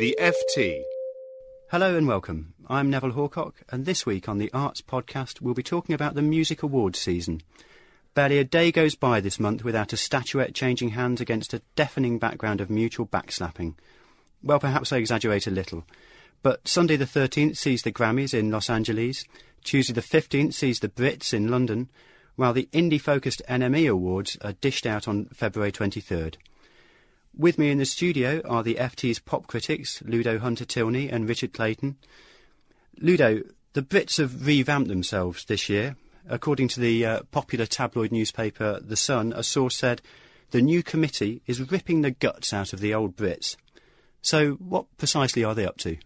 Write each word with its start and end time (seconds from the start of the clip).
The 0.00 0.16
FT. 0.18 0.82
Hello 1.70 1.94
and 1.94 2.08
welcome. 2.08 2.54
I'm 2.70 2.88
Neville 2.88 3.12
Hawcock, 3.12 3.56
and 3.68 3.84
this 3.84 4.06
week 4.06 4.30
on 4.30 4.38
the 4.38 4.50
Arts 4.54 4.80
Podcast, 4.80 5.42
we'll 5.42 5.52
be 5.52 5.62
talking 5.62 5.94
about 5.94 6.14
the 6.14 6.22
Music 6.22 6.62
Awards 6.62 6.98
season. 6.98 7.42
Barely 8.14 8.38
a 8.38 8.44
day 8.44 8.72
goes 8.72 8.94
by 8.94 9.20
this 9.20 9.38
month 9.38 9.62
without 9.62 9.92
a 9.92 9.98
statuette 9.98 10.54
changing 10.54 10.92
hands 10.92 11.20
against 11.20 11.52
a 11.52 11.60
deafening 11.76 12.18
background 12.18 12.62
of 12.62 12.70
mutual 12.70 13.06
backslapping. 13.06 13.74
Well, 14.42 14.58
perhaps 14.58 14.90
I 14.90 14.96
exaggerate 14.96 15.46
a 15.46 15.50
little, 15.50 15.84
but 16.42 16.66
Sunday 16.66 16.96
the 16.96 17.04
13th 17.04 17.58
sees 17.58 17.82
the 17.82 17.92
Grammys 17.92 18.32
in 18.32 18.50
Los 18.50 18.70
Angeles, 18.70 19.26
Tuesday 19.64 19.92
the 19.92 20.00
15th 20.00 20.54
sees 20.54 20.80
the 20.80 20.88
Brits 20.88 21.34
in 21.34 21.48
London, 21.48 21.90
while 22.36 22.54
the 22.54 22.70
indie 22.72 22.98
focused 22.98 23.42
NME 23.50 23.90
Awards 23.90 24.38
are 24.40 24.54
dished 24.54 24.86
out 24.86 25.06
on 25.06 25.26
February 25.26 25.72
23rd. 25.72 26.36
With 27.36 27.58
me 27.58 27.70
in 27.70 27.78
the 27.78 27.86
studio 27.86 28.42
are 28.44 28.62
the 28.62 28.74
FT's 28.74 29.18
pop 29.18 29.46
critics, 29.46 30.02
Ludo 30.02 30.38
Hunter 30.38 30.64
Tilney 30.64 31.08
and 31.08 31.28
Richard 31.28 31.52
Clayton. 31.52 31.96
Ludo, 32.98 33.42
the 33.72 33.82
Brits 33.82 34.18
have 34.18 34.46
revamped 34.46 34.88
themselves 34.88 35.44
this 35.44 35.68
year. 35.68 35.96
According 36.28 36.68
to 36.68 36.80
the 36.80 37.06
uh, 37.06 37.22
popular 37.30 37.66
tabloid 37.66 38.12
newspaper 38.12 38.78
The 38.80 38.96
Sun, 38.96 39.32
a 39.32 39.42
source 39.42 39.76
said 39.76 40.02
the 40.50 40.60
new 40.60 40.82
committee 40.82 41.42
is 41.46 41.70
ripping 41.70 42.02
the 42.02 42.10
guts 42.10 42.52
out 42.52 42.72
of 42.72 42.80
the 42.80 42.92
old 42.92 43.16
Brits. 43.16 43.56
So, 44.22 44.52
what 44.54 44.86
precisely 44.98 45.44
are 45.44 45.54
they 45.54 45.66
up 45.66 45.78
to? 45.78 45.96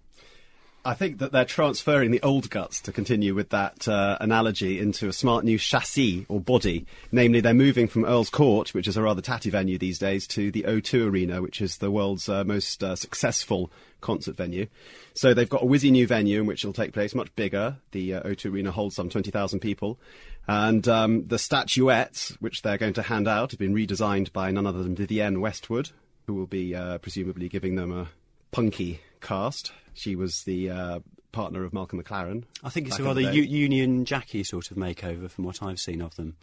I 0.87 0.93
think 0.93 1.19
that 1.19 1.33
they're 1.33 1.47
transferring 1.47 2.11
the 2.11 2.21
old 2.21 2.51
guts 2.51 2.83
to 2.83 2.93
continue 2.93 3.35
with 3.35 3.49
that 3.51 3.89
uh, 3.89 4.19
analogy 4.21 4.79
into 4.79 5.09
a 5.09 5.15
smart 5.15 5.43
new 5.43 5.57
chassis 5.57 6.27
or 6.29 6.41
body. 6.41 6.85
Namely, 7.11 7.41
they're 7.41 7.55
moving 7.55 7.89
from 7.89 8.05
Earl's 8.05 8.29
Court, 8.29 8.75
which 8.75 8.87
is 8.87 8.99
a 8.99 9.03
rather 9.03 9.23
tatty 9.23 9.49
venue 9.49 9.79
these 9.79 9.99
days, 9.99 10.27
to 10.29 10.51
the 10.51 10.65
O2 10.65 11.09
Arena, 11.09 11.41
which 11.41 11.63
is 11.63 11.79
the 11.79 11.91
world's 11.91 12.29
uh, 12.29 12.45
most 12.45 12.85
uh, 12.85 12.97
successful 12.97 13.73
concert 14.03 14.37
venue. 14.37 14.67
So 15.15 15.33
they've 15.33 15.49
got 15.49 15.63
a 15.63 15.67
whizzy 15.67 15.91
new 15.91 16.07
venue 16.07 16.41
in 16.41 16.47
which 16.47 16.65
it'll 16.65 16.75
take 16.75 16.93
place, 16.93 17.15
much 17.15 17.35
bigger. 17.35 17.79
The 17.93 18.15
uh, 18.15 18.23
O2 18.25 18.53
Arena 18.53 18.71
holds 18.71 18.95
some 18.95 19.09
20,000 19.09 19.61
people. 19.61 19.99
And 20.47 20.87
um, 20.87 21.27
the 21.27 21.39
statuettes, 21.39 22.37
which 22.41 22.61
they're 22.61 22.77
going 22.77 22.93
to 22.95 23.03
hand 23.03 23.27
out, 23.27 23.53
have 23.53 23.59
been 23.59 23.75
redesigned 23.75 24.35
by 24.35 24.51
none 24.51 24.67
other 24.67 24.83
than 24.83 24.95
Vivienne 24.95 25.41
Westwood, 25.41 25.93
who 26.27 26.35
will 26.35 26.47
be 26.47 26.75
uh, 26.75 26.99
presumably 26.99 27.49
giving 27.49 27.77
them 27.77 27.91
a 27.91 28.09
punky 28.55 29.01
cast. 29.21 29.73
She 29.95 30.17
was 30.17 30.43
the 30.45 30.71
uh, 30.71 30.99
partner 31.33 31.65
of 31.65 31.73
Malcolm 31.73 32.03
McLaren. 32.03 32.45
I 32.63 32.71
think 32.71 32.89
it's 32.89 32.99
a 32.99 33.03
rather. 33.03 33.21
U- 33.21 33.43
Union 33.43 34.05
Jackie 34.05 34.45
sort 34.45 34.71
of 34.71 34.77
makeover 34.77 35.31
from 35.31 35.45
what 35.45 35.63
I've 35.63 35.81
seen 35.81 36.01
of 36.01 36.15
them. 36.17 36.37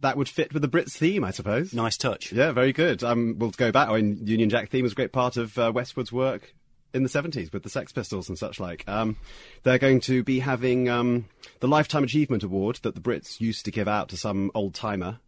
That 0.00 0.16
would 0.16 0.28
fit 0.28 0.54
with 0.54 0.62
the 0.62 0.68
Brits 0.68 0.92
theme, 0.96 1.24
I 1.24 1.30
suppose. 1.30 1.74
Nice 1.74 1.98
touch. 1.98 2.32
Yeah, 2.32 2.52
very 2.52 2.72
good. 2.72 3.04
Um, 3.04 3.36
we'll 3.38 3.50
go 3.50 3.70
back. 3.70 3.88
I 3.88 3.96
mean, 4.00 4.26
Union 4.26 4.48
Jack 4.48 4.70
theme 4.70 4.84
was 4.84 4.92
a 4.92 4.94
great 4.94 5.12
part 5.12 5.36
of 5.36 5.58
uh, 5.58 5.70
Westwood's 5.74 6.10
work 6.10 6.54
in 6.94 7.02
the 7.02 7.08
70s 7.08 7.52
with 7.52 7.62
the 7.64 7.68
Sex 7.68 7.92
Pistols 7.92 8.28
and 8.28 8.38
such 8.38 8.58
like. 8.58 8.82
Um, 8.88 9.16
they're 9.62 9.78
going 9.78 10.00
to 10.02 10.22
be 10.24 10.40
having 10.40 10.88
um, 10.88 11.26
the 11.60 11.68
Lifetime 11.68 12.02
Achievement 12.04 12.42
Award 12.42 12.78
that 12.82 12.94
the 12.94 13.00
Brits 13.00 13.40
used 13.40 13.64
to 13.66 13.70
give 13.70 13.88
out 13.88 14.08
to 14.08 14.16
some 14.16 14.50
old 14.54 14.74
timer. 14.74 15.18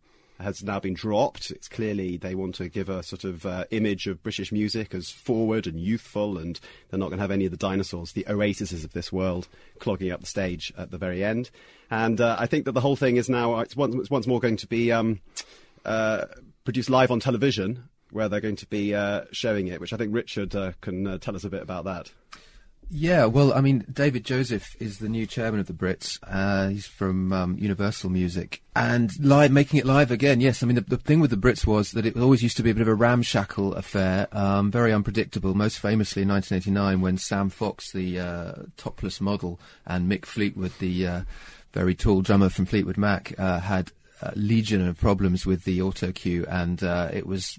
Has 0.42 0.62
now 0.62 0.80
been 0.80 0.94
dropped. 0.94 1.50
It's 1.50 1.68
clearly 1.68 2.16
they 2.16 2.34
want 2.34 2.56
to 2.56 2.68
give 2.68 2.88
a 2.88 3.02
sort 3.02 3.24
of 3.24 3.46
uh, 3.46 3.64
image 3.70 4.06
of 4.08 4.22
British 4.22 4.50
music 4.50 4.92
as 4.92 5.10
forward 5.10 5.66
and 5.66 5.78
youthful, 5.78 6.36
and 6.36 6.58
they're 6.90 6.98
not 6.98 7.10
going 7.10 7.18
to 7.18 7.22
have 7.22 7.30
any 7.30 7.44
of 7.44 7.52
the 7.52 7.56
dinosaurs, 7.56 8.12
the 8.12 8.26
oases 8.26 8.84
of 8.84 8.92
this 8.92 9.12
world, 9.12 9.46
clogging 9.78 10.10
up 10.10 10.20
the 10.20 10.26
stage 10.26 10.72
at 10.76 10.90
the 10.90 10.98
very 10.98 11.22
end. 11.22 11.50
And 11.90 12.20
uh, 12.20 12.36
I 12.38 12.46
think 12.46 12.64
that 12.64 12.72
the 12.72 12.80
whole 12.80 12.96
thing 12.96 13.16
is 13.16 13.28
now 13.28 13.60
it's 13.60 13.76
once, 13.76 13.94
it's 13.94 14.10
once 14.10 14.26
more 14.26 14.40
going 14.40 14.56
to 14.56 14.66
be 14.66 14.90
um, 14.90 15.20
uh, 15.84 16.26
produced 16.64 16.90
live 16.90 17.10
on 17.10 17.20
television, 17.20 17.88
where 18.10 18.28
they're 18.28 18.40
going 18.40 18.56
to 18.56 18.66
be 18.66 18.94
uh, 18.94 19.22
showing 19.30 19.68
it, 19.68 19.80
which 19.80 19.92
I 19.92 19.96
think 19.96 20.14
Richard 20.14 20.54
uh, 20.56 20.72
can 20.80 21.06
uh, 21.06 21.18
tell 21.18 21.36
us 21.36 21.44
a 21.44 21.50
bit 21.50 21.62
about 21.62 21.84
that. 21.84 22.10
Yeah, 22.94 23.24
well, 23.24 23.54
I 23.54 23.62
mean, 23.62 23.86
David 23.90 24.22
Joseph 24.22 24.76
is 24.78 24.98
the 24.98 25.08
new 25.08 25.26
chairman 25.26 25.60
of 25.60 25.66
the 25.66 25.72
Brits. 25.72 26.18
Uh, 26.22 26.68
he's 26.68 26.86
from 26.86 27.32
um, 27.32 27.56
Universal 27.56 28.10
Music. 28.10 28.62
And 28.76 29.10
live, 29.18 29.50
making 29.50 29.80
it 29.80 29.86
live 29.86 30.10
again, 30.10 30.42
yes. 30.42 30.62
I 30.62 30.66
mean, 30.66 30.74
the, 30.74 30.82
the 30.82 30.98
thing 30.98 31.18
with 31.18 31.30
the 31.30 31.38
Brits 31.38 31.66
was 31.66 31.92
that 31.92 32.04
it 32.04 32.18
always 32.18 32.42
used 32.42 32.58
to 32.58 32.62
be 32.62 32.68
a 32.68 32.74
bit 32.74 32.82
of 32.82 32.88
a 32.88 32.94
ramshackle 32.94 33.72
affair, 33.76 34.28
um, 34.32 34.70
very 34.70 34.92
unpredictable, 34.92 35.54
most 35.54 35.78
famously 35.78 36.20
in 36.20 36.28
1989 36.28 37.00
when 37.00 37.16
Sam 37.16 37.48
Fox, 37.48 37.92
the 37.92 38.20
uh, 38.20 38.52
topless 38.76 39.22
model, 39.22 39.58
and 39.86 40.10
Mick 40.10 40.26
Fleetwood, 40.26 40.72
the 40.78 41.06
uh, 41.06 41.20
very 41.72 41.94
tall 41.94 42.20
drummer 42.20 42.50
from 42.50 42.66
Fleetwood 42.66 42.98
Mac, 42.98 43.32
uh, 43.38 43.60
had 43.60 43.90
a 44.20 44.34
legion 44.36 44.86
of 44.86 44.98
problems 44.98 45.46
with 45.46 45.64
the 45.64 45.80
auto 45.80 46.12
cue, 46.12 46.44
and 46.46 46.84
uh, 46.84 47.08
it 47.10 47.26
was 47.26 47.58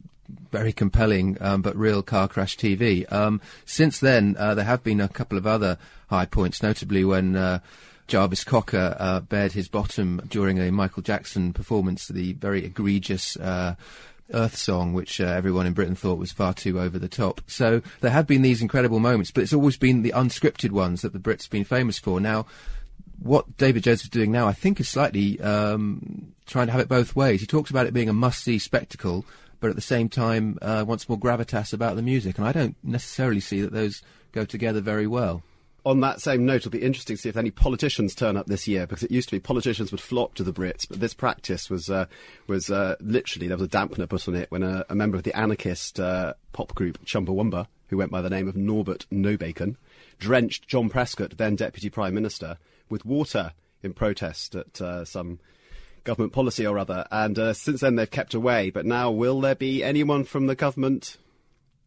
very 0.51 0.73
compelling, 0.73 1.37
um, 1.41 1.61
but 1.61 1.75
real 1.75 2.01
car 2.01 2.27
crash 2.27 2.57
TV. 2.57 3.11
Um, 3.11 3.41
since 3.65 3.99
then, 3.99 4.35
uh, 4.37 4.55
there 4.55 4.65
have 4.65 4.83
been 4.83 5.01
a 5.01 5.07
couple 5.07 5.37
of 5.37 5.47
other 5.47 5.77
high 6.09 6.25
points, 6.25 6.61
notably 6.61 7.03
when 7.05 7.35
uh, 7.35 7.59
Jarvis 8.07 8.43
Cocker 8.43 8.95
uh, 8.99 9.19
bared 9.21 9.53
his 9.53 9.67
bottom 9.67 10.21
during 10.27 10.59
a 10.59 10.71
Michael 10.71 11.03
Jackson 11.03 11.53
performance, 11.53 12.07
the 12.07 12.33
very 12.33 12.65
egregious. 12.65 13.37
Uh, 13.37 13.75
Earth 14.33 14.55
song, 14.55 14.93
which 14.93 15.19
uh, 15.19 15.25
everyone 15.25 15.67
in 15.67 15.73
Britain 15.73 15.95
thought 15.95 16.17
was 16.17 16.31
far 16.31 16.53
too 16.53 16.79
over 16.79 16.97
the 16.97 17.09
top. 17.09 17.41
So 17.45 17.81
there 17.99 18.09
have 18.09 18.25
been 18.25 18.41
these 18.41 18.61
incredible 18.61 18.99
moments, 18.99 19.31
but 19.31 19.43
it's 19.43 19.53
always 19.53 19.77
been 19.77 20.01
the 20.01 20.13
unscripted 20.15 20.71
ones 20.71 21.01
that 21.01 21.13
the 21.13 21.19
Brits 21.19 21.43
have 21.43 21.51
been 21.51 21.65
famous 21.65 21.99
for. 21.99 22.19
Now, 22.19 22.45
what 23.19 23.57
David 23.57 23.83
Jones 23.83 24.03
is 24.03 24.09
doing 24.09 24.31
now, 24.31 24.47
I 24.47 24.53
think, 24.53 24.79
is 24.79 24.89
slightly 24.89 25.39
um, 25.41 26.33
trying 26.45 26.67
to 26.67 26.71
have 26.71 26.81
it 26.81 26.89
both 26.89 27.15
ways. 27.15 27.41
He 27.41 27.47
talks 27.47 27.69
about 27.69 27.85
it 27.85 27.93
being 27.93 28.09
a 28.09 28.13
must-see 28.13 28.59
spectacle, 28.59 29.25
but 29.63 29.69
at 29.69 29.77
the 29.77 29.81
same 29.81 30.09
time 30.09 30.57
uh, 30.61 30.83
wants 30.85 31.07
more 31.07 31.17
gravitas 31.17 31.71
about 31.71 31.95
the 31.95 32.01
music, 32.01 32.37
and 32.37 32.45
I 32.45 32.51
don't 32.51 32.75
necessarily 32.83 33.39
see 33.39 33.61
that 33.61 33.71
those 33.71 34.01
go 34.33 34.43
together 34.43 34.81
very 34.81 35.07
well. 35.07 35.41
On 35.85 36.01
that 36.01 36.19
same 36.19 36.45
note, 36.45 36.57
it'll 36.57 36.71
be 36.71 36.81
interesting 36.81 37.15
to 37.15 37.21
see 37.21 37.29
if 37.29 37.37
any 37.37 37.49
politicians 37.49 38.13
turn 38.13 38.35
up 38.35 38.47
this 38.47 38.67
year 38.67 38.85
because 38.85 39.03
it 39.03 39.11
used 39.11 39.29
to 39.29 39.35
be 39.35 39.39
politicians 39.39 39.89
would 39.91 40.01
flock 40.01 40.33
to 40.33 40.43
the 40.43 40.51
Brits, 40.51 40.85
but 40.85 40.99
this 40.99 41.13
practice 41.13 41.69
was 41.69 41.89
uh, 41.89 42.07
was 42.45 42.69
uh, 42.69 42.97
literally 42.99 43.47
there 43.47 43.55
was 43.55 43.65
a 43.65 43.69
dampener 43.69 44.09
put 44.09 44.27
on 44.27 44.35
it 44.35 44.51
when 44.51 44.63
a, 44.63 44.83
a 44.89 44.95
member 44.95 45.15
of 45.15 45.23
the 45.23 45.33
anarchist 45.33 45.97
uh, 45.97 46.33
pop 46.51 46.75
group 46.75 47.01
Chumbawamba, 47.05 47.67
who 47.87 47.95
went 47.95 48.11
by 48.11 48.21
the 48.21 48.29
name 48.29 48.49
of 48.49 48.57
Norbert 48.57 49.05
Nobacon, 49.13 49.77
drenched 50.19 50.67
John 50.67 50.89
Prescott, 50.89 51.37
then 51.37 51.55
Deputy 51.55 51.89
Prime 51.89 52.13
Minister, 52.13 52.57
with 52.89 53.05
water 53.05 53.53
in 53.81 53.93
protest 53.93 54.55
at 54.55 54.81
uh, 54.81 55.05
some 55.05 55.39
government 56.03 56.33
policy 56.33 56.65
or 56.65 56.77
other. 56.77 57.05
And 57.11 57.37
uh, 57.37 57.53
since 57.53 57.81
then 57.81 57.95
they've 57.95 58.09
kept 58.09 58.33
away. 58.33 58.69
But 58.69 58.85
now, 58.85 59.11
will 59.11 59.41
there 59.41 59.55
be 59.55 59.83
anyone 59.83 60.23
from 60.23 60.47
the 60.47 60.55
government 60.55 61.17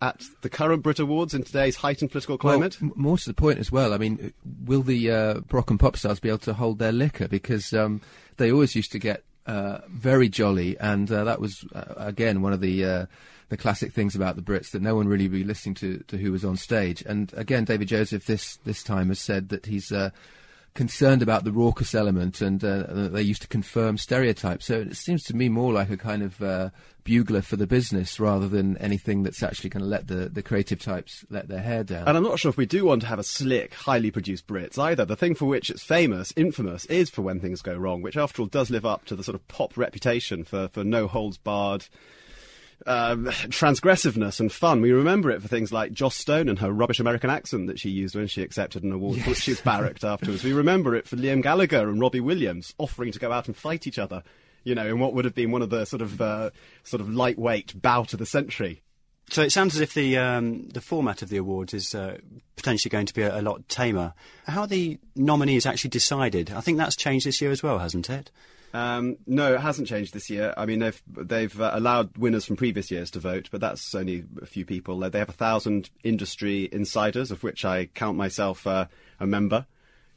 at 0.01 0.23
the 0.43 0.51
current 0.51 0.83
Brit 0.83 0.99
Awards 0.99 1.35
in 1.35 1.43
today's 1.43 1.77
heightened 1.77 2.11
political 2.11 2.39
climate? 2.39 2.77
Well, 2.81 2.93
m- 2.95 3.03
more 3.03 3.19
to 3.19 3.29
the 3.29 3.35
point 3.35 3.59
as 3.59 3.73
well. 3.73 3.93
I 3.95 3.99
mean, 3.99 4.33
will 4.65 4.83
the 4.83 5.11
uh, 5.11 5.41
rock 5.51 5.71
and 5.71 5.81
pop 5.81 5.97
stars 5.97 6.21
be 6.21 6.29
able 6.29 6.39
to 6.39 6.55
hold 6.55 6.79
their 6.79 6.93
liquor? 6.93 7.29
Because 7.29 7.73
um, 7.73 8.01
they 8.37 8.53
always 8.53 8.75
used 8.77 8.93
to 8.93 8.99
get 8.99 9.25
uh, 9.47 9.79
very 9.89 10.29
jolly, 10.29 10.79
and 10.79 11.11
uh, 11.11 11.25
that 11.25 11.41
was 11.41 11.65
uh, 11.75 11.95
again 11.97 12.43
one 12.43 12.53
of 12.53 12.61
the 12.61 12.85
uh, 12.85 13.07
the 13.49 13.57
classic 13.57 13.93
things 13.93 14.15
about 14.15 14.37
the 14.37 14.43
Brits 14.43 14.71
that 14.73 14.83
no 14.83 14.97
one 14.97 15.09
really 15.09 15.29
be 15.29 15.45
listening 15.45 15.77
to, 15.77 15.99
to 16.09 16.19
who 16.19 16.33
was 16.33 16.45
on 16.45 16.57
stage. 16.57 17.03
And 17.07 17.33
again, 17.37 17.65
David 17.65 17.89
Joseph 17.89 18.27
this 18.27 18.57
this 18.65 18.83
time 18.83 19.09
has 19.09 19.21
said 19.21 19.49
that 19.51 19.67
he's. 19.67 19.93
Concerned 20.77 21.23
about 21.23 21.45
the 21.45 21.53
raucous 21.53 21.95
element, 21.95 22.43
and 22.43 22.63
uh, 22.63 23.09
they 23.09 23.23
used 23.23 23.41
to 23.41 23.49
confirm 23.49 23.97
stereotypes. 23.97 24.67
So 24.67 24.75
it 24.75 24.95
seems 24.95 25.23
to 25.25 25.35
me 25.35 25.49
more 25.49 25.73
like 25.73 25.89
a 25.89 25.97
kind 25.97 26.23
of 26.23 26.43
uh, 26.43 26.69
bugler 27.03 27.41
for 27.41 27.57
the 27.57 27.67
business 27.67 28.21
rather 28.21 28.47
than 28.47 28.77
anything 28.77 29.23
that's 29.23 29.43
actually 29.43 29.71
going 29.71 29.83
to 29.83 29.89
let 29.89 30.07
the, 30.09 30.29
the 30.29 30.43
creative 30.43 30.79
types 30.79 31.25
let 31.31 31.49
their 31.49 31.63
hair 31.63 31.83
down. 31.83 32.07
And 32.07 32.15
I'm 32.15 32.23
not 32.23 32.39
sure 32.39 32.51
if 32.51 32.59
we 32.59 32.67
do 32.67 32.85
want 32.85 33.01
to 33.01 33.09
have 33.09 33.19
a 33.19 33.25
slick, 33.25 33.73
highly 33.73 34.11
produced 34.11 34.47
Brits 34.47 34.79
either. 34.79 35.07
The 35.07 35.17
thing 35.17 35.35
for 35.35 35.47
which 35.47 35.71
it's 35.71 35.83
famous, 35.83 36.31
infamous, 36.37 36.85
is 36.87 37.09
for 37.09 37.23
when 37.23 37.41
things 37.41 37.63
go 37.63 37.75
wrong, 37.75 38.03
which 38.03 38.19
after 38.19 38.43
all 38.43 38.49
does 38.49 38.69
live 38.69 38.85
up 38.85 39.07
to 39.07 39.17
the 39.17 39.25
sort 39.25 39.35
of 39.35 39.49
pop 39.49 39.79
reputation 39.79 40.45
for, 40.45 40.69
for 40.69 40.85
no 40.85 41.07
holds 41.07 41.39
barred. 41.39 41.87
Um, 42.87 43.27
transgressiveness 43.27 44.39
and 44.39 44.53
fun. 44.53 44.81
We 44.81 44.93
remember 44.93 45.31
it 45.33 45.43
for 45.43 45.49
things 45.49 45.73
like 45.73 45.93
Joss 45.93 46.15
Stone 46.15 46.49
and 46.49 46.61
her 46.61 46.71
rubbish 46.71 47.01
American 47.01 47.31
accent 47.31 47.67
that 47.67 47.81
she 47.81 47.91
used 47.91 48.15
when 48.15 48.29
she 48.29 48.43
accepted 48.43 48.85
an 48.85 48.93
award, 48.93 49.19
which 49.27 49.39
she 49.39 49.51
was 49.51 49.61
barracked 49.61 50.05
afterwards. 50.05 50.45
We 50.45 50.53
remember 50.53 50.95
it 50.95 51.09
for 51.09 51.17
Liam 51.17 51.43
Gallagher 51.43 51.89
and 51.89 52.01
Robbie 52.01 52.21
Williams 52.21 52.75
offering 52.79 53.11
to 53.11 53.19
go 53.19 53.33
out 53.33 53.49
and 53.49 53.57
fight 53.57 53.89
each 53.89 53.99
other. 53.99 54.23
You 54.63 54.75
know, 54.75 54.87
in 54.87 55.01
what 55.01 55.15
would 55.15 55.25
have 55.25 55.35
been 55.35 55.51
one 55.51 55.63
of 55.63 55.71
the 55.71 55.85
sort 55.85 56.03
of 56.03 56.21
uh, 56.21 56.51
sort 56.85 57.01
of 57.01 57.09
lightweight 57.09 57.81
bout 57.81 58.13
of 58.13 58.19
the 58.21 58.27
century 58.27 58.83
So 59.31 59.43
it 59.43 59.51
sounds 59.51 59.75
as 59.75 59.81
if 59.81 59.95
the 59.95 60.17
um, 60.19 60.69
the 60.69 60.81
format 60.81 61.23
of 61.23 61.29
the 61.29 61.37
awards 61.37 61.75
is 61.75 61.95
uh, 61.95 62.19
potentially 62.55 62.91
going 62.91 63.07
to 63.07 63.15
be 63.15 63.23
a, 63.23 63.41
a, 63.41 63.43
lot 63.43 63.69
tamer. 63.69 64.15
How 64.47 64.63
are 64.63 64.67
the 64.67 64.99
nominees 65.17 65.67
actually 65.67 65.91
decided? 65.91 66.53
I 66.53 66.61
think 66.61 66.79
that's 66.79 66.97
changed 66.97 67.27
this 67.27 67.41
year 67.41 67.51
as 67.51 67.63
well, 67.63 67.79
hasn't 67.79 68.09
it? 68.09 68.31
Um, 68.73 69.17
no, 69.27 69.55
it 69.55 69.61
hasn't 69.61 69.89
changed 69.89 70.15
this 70.15 70.31
year. 70.31 70.55
I 70.57 70.67
mean, 70.67 70.79
they've 70.79 71.03
they've 71.09 71.61
uh, 71.61 71.71
allowed 71.75 72.17
winners 72.17 72.45
from 72.45 72.57
previous 72.57 72.91
years 72.91 73.11
to 73.13 73.21
vote, 73.21 73.49
but 73.51 73.61
that's 73.61 73.95
only 73.95 74.25
a 74.41 74.47
few 74.47 74.65
people. 74.65 74.99
They 74.99 75.19
have 75.19 75.29
a 75.29 75.33
thousand 75.33 75.91
industry 76.05 76.69
insiders, 76.71 77.31
of 77.31 77.43
which 77.43 77.65
I 77.65 77.87
count 77.87 78.17
myself 78.17 78.67
uh, 78.67 78.87
a 79.19 79.27
member 79.27 79.67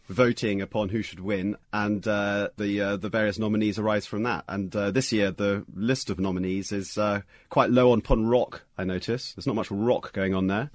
voting 0.09 0.61
upon 0.61 0.89
who 0.89 1.01
should 1.01 1.19
win, 1.19 1.55
and 1.71 2.05
uh, 2.07 2.49
the 2.57 2.81
uh, 2.81 2.97
the 2.97 3.09
various 3.09 3.39
nominees 3.39 3.79
arise 3.79 4.05
from 4.05 4.23
that. 4.23 4.43
And 4.47 4.75
uh, 4.75 4.91
this 4.91 5.11
year, 5.11 5.31
the 5.31 5.63
list 5.73 6.09
of 6.09 6.19
nominees 6.19 6.71
is 6.71 6.97
uh, 6.97 7.21
quite 7.49 7.69
low 7.69 7.91
on 7.91 8.01
pun 8.01 8.25
rock. 8.25 8.63
I 8.77 8.83
notice 8.83 9.33
there's 9.33 9.47
not 9.47 9.55
much 9.55 9.71
rock 9.71 10.11
going 10.11 10.33
on 10.33 10.47
there. 10.47 10.71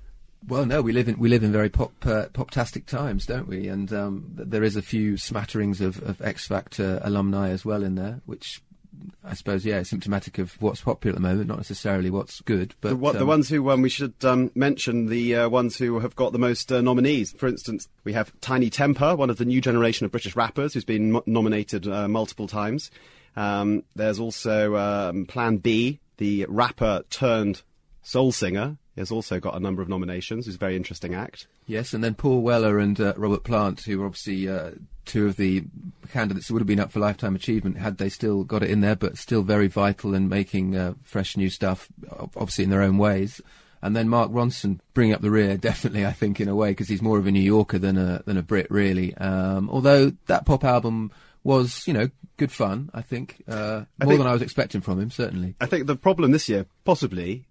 Well, 0.47 0.67
no, 0.67 0.83
we 0.83 0.93
live 0.93 1.09
in 1.09 1.19
we 1.19 1.29
live 1.29 1.43
in 1.43 1.53
very 1.53 1.69
pop 1.69 1.93
uh, 2.07 2.27
poptastic 2.33 2.87
times, 2.87 3.27
don't 3.27 3.49
we? 3.49 3.69
And 3.69 3.93
um, 3.93 4.31
there 4.35 4.63
is 4.63 4.77
a 4.77 4.83
few 4.83 5.17
smatterings 5.17 5.81
of, 5.81 6.03
of 6.03 6.23
X 6.23 6.47
Factor 6.47 7.01
alumni 7.03 7.51
as 7.51 7.65
well 7.65 7.83
in 7.83 7.97
there, 7.97 8.21
which 8.27 8.63
I 9.23 9.35
suppose, 9.35 9.65
yeah, 9.65 9.83
symptomatic 9.83 10.39
of 10.39 10.61
what's 10.61 10.81
popular 10.81 11.17
at 11.17 11.23
the 11.23 11.29
moment, 11.29 11.49
not 11.49 11.59
necessarily 11.59 12.11
what's 12.11 12.41
good. 12.43 12.75
But 12.81 13.01
the, 13.01 13.07
um, 13.07 13.19
the 13.19 13.27
ones 13.27 13.49
who 13.49 13.71
um, 13.71 13.83
we 13.83 13.89
should 13.89 14.15
um, 14.25 14.51
mention 14.55 15.07
the 15.07 15.37
uh, 15.37 15.49
ones 15.49 15.77
who 15.77 16.01
have 16.01 16.17
got 16.17 16.33
the 16.33 16.39
most 16.39 16.71
uh, 16.73 16.81
nominees. 16.81 17.33
For 17.33 17.47
instance, 17.47 17.89
we 18.05 18.13
have 18.13 18.33
Tinie 18.41 18.71
Tempah, 18.71 19.17
one 19.17 19.31
of 19.31 19.37
the 19.37 19.45
new 19.45 19.61
generation 19.61 20.05
of 20.05 20.13
British 20.13 20.37
rappers, 20.37 20.75
who's 20.75 20.85
been 20.85 21.21
nominated 21.27 21.87
uh, 21.87 22.09
multiple 22.09 22.47
times. 22.47 22.91
Um, 23.37 23.83
there's 23.97 24.21
also 24.21 24.77
um, 24.77 25.27
Plan 25.27 25.59
B, 25.59 26.01
the 26.19 26.47
rapper 26.49 27.03
turned 27.11 27.63
soul 28.03 28.33
singer, 28.33 28.77
has 28.97 29.11
also 29.11 29.41
got 29.41 29.57
a 29.57 29.61
number 29.61 29.83
of 29.83 29.89
nominations. 29.89 30.47
He's 30.47 30.55
a 30.55 30.59
very 30.59 30.77
interesting 30.77 31.15
act. 31.15 31.47
Yes, 31.67 31.95
and 31.95 32.05
then 32.05 32.15
Paul 32.15 32.43
Weller 32.43 32.79
and 32.79 33.01
uh, 33.01 33.15
Robert 33.17 33.45
Plant, 33.45 33.81
who 33.83 34.03
are 34.03 34.07
obviously 34.07 34.49
uh, 34.49 34.73
two 35.05 35.27
of 35.27 35.37
the 35.37 35.65
candidates 36.13 36.49
who 36.49 36.55
would 36.55 36.61
have 36.61 36.67
been 36.67 36.81
up 36.81 36.93
for 36.93 37.01
lifetime 37.01 37.35
achievement 37.35 37.79
had 37.79 37.99
they 37.99 38.09
still 38.09 38.45
got 38.45 38.63
it 38.63 38.71
in 38.71 38.81
there, 38.81 38.97
but 38.97 39.17
still 39.17 39.43
very 39.43 39.67
vital 39.67 40.15
and 40.15 40.29
making 40.29 40.77
uh, 40.77 40.95
fresh 41.03 41.37
new 41.37 41.49
stuff, 41.49 41.89
obviously 42.37 42.65
in 42.65 42.71
their 42.71 42.83
own 42.83 42.99
ways. 42.99 43.41
And 43.83 43.95
then 43.95 44.09
Mark 44.09 44.31
Ronson 44.31 44.81
bringing 44.95 45.15
up 45.15 45.21
the 45.21 45.31
rear, 45.31 45.57
definitely, 45.59 46.07
I 46.07 46.13
think, 46.13 46.41
in 46.41 46.49
a 46.49 46.55
way, 46.55 46.71
because 46.71 46.89
he's 46.89 47.03
more 47.03 47.19
of 47.19 47.27
a 47.27 47.31
New 47.31 47.41
Yorker 47.41 47.79
than 47.79 47.99
a 47.99 48.23
than 48.25 48.37
a 48.37 48.43
Brit, 48.43 48.71
really. 48.71 49.15
Um, 49.17 49.69
although 49.71 50.13
that 50.27 50.47
pop 50.47 50.65
album 50.65 51.13
was, 51.43 51.87
you 51.87 51.93
know, 51.93 52.09
good 52.39 52.51
fun. 52.51 52.91
I 52.95 53.03
think 53.03 53.43
uh, 53.47 53.55
more 53.55 53.87
I 54.01 54.07
think, 54.07 54.19
than 54.19 54.27
I 54.27 54.33
was 54.33 54.43
expecting 54.43 54.81
from 54.81 55.01
him, 55.01 55.11
certainly. 55.11 55.55
I 55.61 55.67
think 55.67 55.87
the 55.87 55.97
problem 55.97 56.33
this 56.33 56.49
year, 56.49 56.67
possibly, 56.85 57.45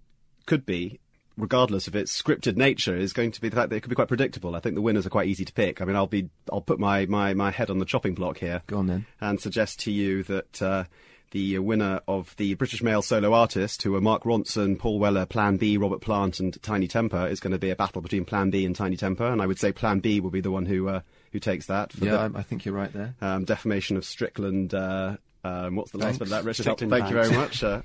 could 0.46 0.66
be 0.66 1.00
regardless 1.38 1.88
of 1.88 1.96
its 1.96 2.20
scripted 2.20 2.56
nature, 2.58 2.96
is 2.96 3.14
going 3.14 3.32
to 3.32 3.42
be 3.42 3.50
the 3.50 3.56
fact 3.56 3.70
that 3.70 3.76
it 3.76 3.82
could 3.82 3.90
be 3.90 3.96
quite 3.96 4.08
predictable. 4.08 4.56
I 4.56 4.60
think 4.60 4.76
the 4.76 4.82
winners 4.82 5.06
are 5.06 5.10
quite 5.10 5.28
easy 5.28 5.46
to 5.46 5.54
pick. 5.54 5.82
I 5.82 5.86
mean, 5.86 5.96
I'll 5.96 6.08
be, 6.08 6.30
I'll 6.52 6.62
put 6.62 6.80
my, 6.80 7.06
my, 7.06 7.34
my 7.34 7.52
head 7.52 7.70
on 7.70 7.80
the 7.80 7.86
chopping 7.86 8.14
block 8.14 8.38
here. 8.38 8.62
Go 8.68 8.78
on 8.78 8.88
then. 8.88 9.06
And 9.20 9.40
suggest 9.40 9.80
to 9.82 9.92
you 9.92 10.24
that 10.24 10.62
uh, 10.62 10.84
the 11.32 11.58
winner 11.60 12.00
of 12.08 12.36
the 12.38 12.54
British 12.54 12.84
Male 12.84 13.02
Solo 13.02 13.34
Artist, 13.34 13.82
who 13.82 13.96
are 13.96 14.02
Mark 14.02 14.24
Ronson, 14.24 14.78
Paul 14.78 15.00
Weller, 15.00 15.26
Plan 15.26 15.58
B, 15.58 15.78
Robert 15.78 16.00
Plant, 16.00 16.40
and 16.40 16.62
Tinie 16.62 16.88
Tempah, 16.88 17.30
is 17.32 17.40
going 17.40 17.54
to 17.54 17.60
be 17.60 17.72
a 17.72 17.76
battle 17.76 18.02
between 18.02 18.24
Plan 18.24 18.52
B 18.52 18.66
and 18.66 18.76
Tinie 18.76 18.98
Tempah, 18.98 19.34
And 19.34 19.42
I 19.42 19.48
would 19.48 19.60
say 19.60 19.72
Plan 19.72 20.00
B 20.00 20.20
will 20.20 20.30
be 20.30 20.42
the 20.42 20.52
one 20.52 20.68
who 20.68 20.88
uh, 20.88 21.02
who 21.32 21.40
takes 21.40 21.66
that. 21.66 21.92
yeah, 22.00 22.28
the, 22.28 22.38
I 22.38 22.44
think 22.44 22.66
you're 22.66 22.76
right 22.76 22.94
there. 22.94 23.16
Um, 23.20 23.46
defamation 23.46 23.98
of 23.98 24.06
Strickland. 24.06 24.76
Uh, 24.76 25.18
um, 25.44 25.76
what's 25.76 25.92
the 25.92 25.98
Thanks. 25.98 26.14
last 26.14 26.20
bit 26.20 26.26
of 26.28 26.30
that, 26.30 26.44
Richard? 26.46 26.64
Strickland 26.64 26.92
Thank 26.92 27.10
you 27.10 27.16
very 27.16 27.36
much. 27.36 27.64
Uh, 27.64 27.82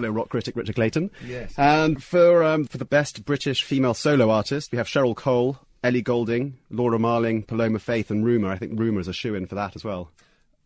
fellow 0.00 0.12
rock 0.12 0.28
critic 0.28 0.56
Richard 0.56 0.76
Clayton. 0.76 1.10
Yes. 1.26 1.52
And 1.56 2.02
for 2.02 2.44
um, 2.44 2.64
for 2.64 2.78
the 2.78 2.84
best 2.84 3.24
British 3.24 3.62
female 3.62 3.94
solo 3.94 4.30
artist, 4.30 4.70
we 4.72 4.78
have 4.78 4.86
Cheryl 4.86 5.16
Cole, 5.16 5.58
Ellie 5.82 6.02
Goulding, 6.02 6.58
Laura 6.70 6.98
Marling, 6.98 7.42
Paloma 7.42 7.78
Faith, 7.78 8.10
and 8.10 8.24
Rumer. 8.24 8.50
I 8.50 8.58
think 8.58 8.78
Rumer 8.78 9.00
is 9.00 9.08
a 9.08 9.12
shoe 9.12 9.34
in 9.34 9.46
for 9.46 9.54
that 9.56 9.74
as 9.74 9.84
well. 9.84 10.10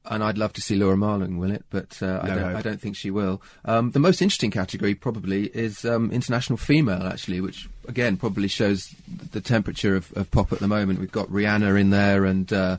And 0.05 0.25
I'd 0.25 0.37
love 0.37 0.53
to 0.55 0.61
see 0.61 0.75
Laura 0.75 0.97
Marling 0.97 1.39
win 1.39 1.53
it, 1.53 1.65
but 1.71 2.03
uh, 2.03 2.19
I, 2.23 2.29
No 2.29 2.35
don't. 2.35 2.57
I 2.57 2.63
don't 2.63 2.81
think 2.81 2.97
she 2.97 3.13
will. 3.13 3.41
Um, 3.65 3.93
the 3.93 4.01
most 4.01 4.21
interesting 4.21 4.51
category 4.51 4.97
probably 4.97 5.47
is 5.47 5.85
um, 5.85 6.11
international 6.11 6.57
female, 6.57 7.07
actually, 7.07 7.41
which 7.41 7.69
again 7.87 8.17
probably 8.17 8.49
shows 8.49 8.95
the 9.31 9.41
temperature 9.41 9.95
of, 9.95 10.13
of 10.17 10.31
pop 10.31 10.53
at 10.53 10.59
the 10.59 10.69
moment. 10.69 10.99
We've 10.99 11.13
got 11.13 11.29
Rihanna 11.29 11.81
in 11.81 11.91
there 11.91 12.25
and 12.25 12.53
uh, 12.53 12.79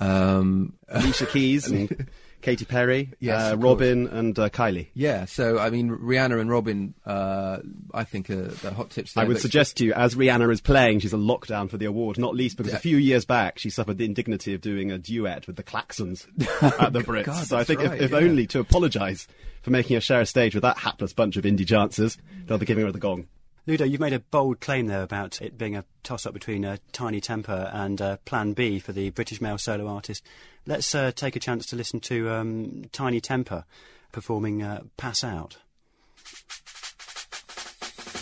um, 0.00 0.72
Alicia 0.88 1.26
Keys 1.26 1.68
and 1.68 2.08
Katy 2.40 2.64
Perry, 2.64 3.12
Yes, 3.18 3.52
uh, 3.52 3.56
Robyn, 3.56 4.06
and 4.06 4.38
uh, 4.38 4.48
Kylie. 4.48 4.88
yeah. 4.94 5.24
So 5.24 5.58
I 5.58 5.70
mean, 5.70 5.90
Rihanna 5.90 6.40
and 6.40 6.48
Robyn, 6.48 6.94
uh, 7.04 7.58
I 7.92 8.04
think 8.04 8.30
are 8.30 8.48
the 8.48 8.72
hot 8.72 8.90
tips. 8.90 9.14
There. 9.14 9.24
I 9.24 9.26
would 9.28 9.40
suggest 9.40 9.76
to 9.78 9.84
you, 9.84 9.92
as 9.92 10.14
Rihanna 10.14 10.50
is 10.52 10.60
playing, 10.60 11.00
she's 11.00 11.12
a 11.12 11.16
lockdown 11.18 11.68
for 11.68 11.76
the 11.78 11.86
award, 11.86 12.18
not 12.18 12.34
least 12.34 12.56
because 12.56 12.72
a 12.72 12.78
few 12.78 12.96
years 12.96 13.24
back 13.24 13.58
she 13.58 13.70
suffered 13.70 13.98
the 13.98 14.04
indignity 14.04 14.54
of 14.54 14.60
doing 14.60 14.92
a 14.92 14.98
duet 14.98 15.46
with 15.46 15.56
the 15.56 15.64
Klaxons 15.64 16.26
at 16.80 16.92
the 16.92 17.00
Brits. 17.00 17.24
God, 17.24 17.46
so 17.46 17.58
I 17.58 17.64
think 17.64 17.80
right, 17.80 17.94
if, 17.94 18.02
if 18.02 18.10
yeah. 18.12 18.18
only 18.18 18.46
to 18.48 18.60
apologise 18.60 19.26
for 19.62 19.70
making 19.70 19.94
her 19.96 20.00
share 20.00 20.20
a 20.20 20.26
stage 20.26 20.54
with 20.54 20.62
that 20.62 20.78
hapless 20.78 21.12
bunch 21.12 21.36
of 21.36 21.44
indie 21.44 21.66
chances, 21.66 22.16
they'll 22.46 22.58
be 22.58 22.66
giving 22.66 22.84
her 22.84 22.92
the 22.92 22.98
gong. 22.98 23.26
Ludo, 23.68 23.84
you've 23.84 24.00
made 24.00 24.14
a 24.14 24.20
bold 24.20 24.60
claim 24.60 24.86
there 24.86 25.02
about 25.02 25.42
it 25.42 25.58
being 25.58 25.76
a 25.76 25.84
toss-up 26.02 26.32
between 26.32 26.64
uh, 26.64 26.78
Tinie 26.92 27.20
Tempah 27.20 27.70
and 27.74 28.00
uh, 28.00 28.16
Plan 28.24 28.54
B 28.54 28.78
for 28.78 28.92
the 28.92 29.10
British 29.10 29.42
male 29.42 29.58
solo 29.58 29.86
artist. 29.86 30.24
Let's 30.64 30.94
uh, 30.94 31.12
take 31.14 31.36
a 31.36 31.38
chance 31.38 31.66
to 31.66 31.76
listen 31.76 32.00
to 32.00 32.30
um, 32.30 32.84
Tinie 32.92 33.20
Tempah 33.20 33.64
performing 34.10 34.62
uh, 34.62 34.84
"Pass 34.96 35.22
Out." 35.22 35.58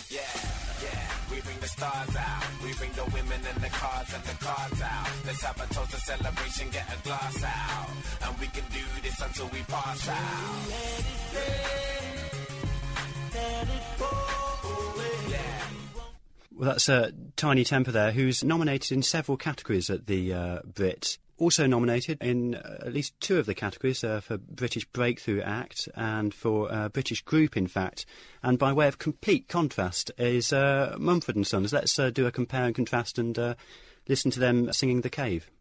Yeah, 0.09 0.19
yeah, 0.83 1.11
we 1.31 1.39
bring 1.39 1.59
the 1.61 1.69
stars 1.69 2.15
out. 2.17 2.43
We 2.61 2.73
bring 2.73 2.91
the 2.91 3.05
women 3.05 3.39
and 3.47 3.63
the 3.63 3.69
cars 3.69 4.13
and 4.13 4.23
the 4.25 4.49
out. 4.49 5.07
Let's 5.25 5.43
have 5.43 5.61
a 5.61 5.73
toast, 5.73 5.91
celebration, 6.05 6.69
get 6.71 6.93
a 6.93 7.01
glass 7.07 7.43
out. 7.45 7.89
And 8.27 8.37
we 8.41 8.47
can 8.47 8.65
do 8.73 8.83
this 9.01 9.21
until 9.21 9.47
we 9.47 9.61
pass 9.61 10.09
out. 10.09 11.86
Well, 16.57 16.71
that's 16.71 16.89
uh, 16.89 17.11
Tinie 17.35 17.63
Tempah 17.63 17.91
there, 17.91 18.11
who's 18.11 18.43
nominated 18.43 18.91
in 18.91 19.03
several 19.03 19.37
categories 19.37 19.91
at 19.91 20.07
the 20.07 20.33
uh, 20.33 20.59
Brits. 20.61 21.19
Also 21.37 21.67
nominated 21.67 22.17
in 22.19 22.55
uh, 22.55 22.79
at 22.81 22.93
least 22.93 23.13
two 23.19 23.37
of 23.37 23.45
the 23.45 23.53
categories 23.53 24.03
uh, 24.03 24.21
for 24.21 24.39
British 24.39 24.83
Breakthrough 24.85 25.41
Act 25.41 25.87
and 25.93 26.33
for 26.33 26.73
uh, 26.73 26.89
British 26.89 27.21
Group, 27.21 27.57
in 27.57 27.67
fact. 27.67 28.07
And 28.41 28.57
by 28.57 28.73
way 28.73 28.87
of 28.87 28.97
complete 28.97 29.47
contrast 29.47 30.09
is 30.17 30.51
uh, 30.51 30.95
Mumford 30.97 31.35
and 31.35 31.45
Sons. 31.45 31.71
Let's 31.71 31.95
do 31.95 32.25
a 32.25 32.31
compare 32.31 32.63
and 32.63 32.73
contrast 32.73 33.19
and 33.19 33.55
listen 34.07 34.31
to 34.31 34.39
them 34.39 34.73
singing 34.73 35.01
"The 35.01 35.11
Cave." 35.11 35.51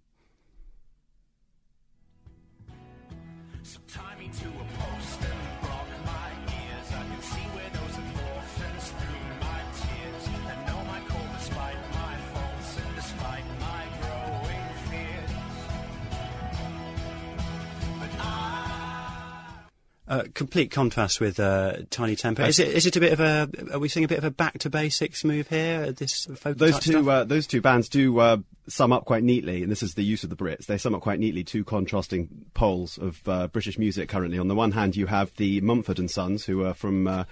Uh, 20.08 20.22
complete 20.34 20.70
contrast 20.70 21.20
with 21.20 21.40
uh, 21.40 21.78
Tinie 21.90 22.14
Tempah. 22.14 22.46
Is 22.46 22.60
it? 22.60 22.68
Is 22.68 22.86
it 22.86 22.94
a 22.94 23.00
bit 23.00 23.12
of 23.12 23.18
a? 23.18 23.48
Are 23.72 23.80
we 23.80 23.88
seeing 23.88 24.04
a 24.04 24.08
bit 24.08 24.18
of 24.18 24.24
a 24.24 24.30
back 24.30 24.58
to 24.60 24.70
basics 24.70 25.24
move 25.24 25.48
here? 25.48 25.90
This 25.90 26.26
Those 26.44 26.78
two, 26.78 27.10
uh, 27.10 27.24
those 27.24 27.48
two 27.48 27.60
bands 27.60 27.88
do 27.88 28.16
uh, 28.20 28.36
sum 28.68 28.92
up 28.92 29.04
quite 29.04 29.24
neatly, 29.24 29.64
and 29.64 29.70
this 29.72 29.82
is 29.82 29.94
the 29.94 30.04
use 30.04 30.22
of 30.22 30.30
the 30.30 30.36
Brits. 30.36 30.66
They 30.66 30.78
sum 30.78 30.94
up 30.94 31.00
quite 31.00 31.18
neatly 31.18 31.42
two 31.42 31.64
contrasting 31.64 32.28
poles 32.54 32.98
of 32.98 33.20
uh, 33.28 33.48
British 33.48 33.78
music 33.78 34.08
currently. 34.08 34.38
On 34.38 34.46
the 34.46 34.54
one 34.54 34.70
hand, 34.70 34.94
you 34.94 35.06
have 35.06 35.34
the 35.38 35.60
Mumford 35.60 35.98
and 35.98 36.08
Sons, 36.10 36.44
who 36.44 36.64
are 36.64 36.74
from 36.74 37.08
uh, 37.08 37.24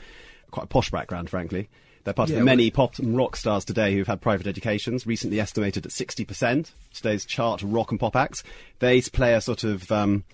quite 0.51 0.65
a 0.65 0.69
posh 0.69 0.91
background, 0.91 1.31
frankly. 1.31 1.69
They're 2.03 2.13
part 2.13 2.29
Yeah, 2.29 2.35
of 2.37 2.41
the 2.41 2.45
many 2.45 2.65
well- 2.75 2.89
pop 2.89 2.99
and 2.99 3.17
rock 3.17 3.37
stars 3.37 3.65
today 3.65 3.95
who've 3.95 4.07
had 4.07 4.21
private 4.21 4.49
educations, 4.49 5.07
recently 5.07 5.39
estimated 5.39 5.87
at 5.87 5.93
60%. 5.93 6.73
Today's 6.93 7.25
chart 7.25 7.63
of 7.63 7.73
rock 7.73 7.93
and 7.93 8.01
pop 8.01 8.17
acts. 8.17 8.43
They 8.81 9.01
play 9.01 9.33
a 9.35 9.41
sort 9.41 9.63
of 9.65 9.91
um, 9.93 10.25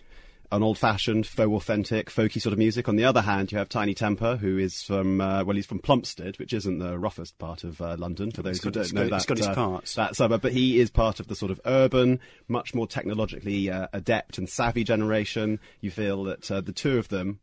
an 0.52 0.62
old-fashioned, 0.62 1.26
faux 1.26 1.48
authentic, 1.52 2.10
folky 2.10 2.40
sort 2.40 2.52
of 2.52 2.58
music. 2.58 2.88
On 2.88 2.96
the 2.96 3.04
other 3.04 3.20
hand, 3.22 3.52
you 3.52 3.58
have 3.58 3.68
Tinie 3.68 3.94
Tempah, 3.94 4.38
who 4.38 4.58
is 4.58 4.82
from 4.82 5.20
uh, 5.20 5.44
well, 5.44 5.54
he's 5.56 5.66
from 5.66 5.78
Plumstead, 5.78 6.38
which 6.38 6.52
isn't 6.52 6.78
the 6.78 6.98
roughest 6.98 7.38
part 7.38 7.62
of 7.64 7.80
uh, 7.80 7.96
London. 7.98 8.30
For 8.32 8.42
those 8.42 8.56
It's 8.56 8.64
who 8.64 8.70
got- 8.70 8.82
don't 8.82 8.92
know 8.94 9.02
got- 9.04 9.10
that, 9.10 9.16
it's 9.16 9.26
got 9.26 9.38
its 9.38 9.46
uh, 9.46 9.54
parts. 9.54 9.94
that 9.94 10.16
suburb, 10.16 10.42
but 10.42 10.52
he 10.52 10.80
is 10.80 10.90
part 10.90 11.20
of 11.20 11.28
the 11.28 11.36
sort 11.36 11.50
of 11.52 11.60
urban, 11.64 12.18
much 12.48 12.74
more 12.74 12.86
technologically 12.86 13.70
uh, 13.70 13.86
adept 13.92 14.38
and 14.38 14.48
savvy 14.48 14.82
generation. 14.84 15.60
You 15.80 15.90
feel 15.90 16.24
that 16.24 16.50
uh, 16.50 16.60
the 16.60 16.72
two 16.72 16.98
of 16.98 17.08
them 17.08 17.38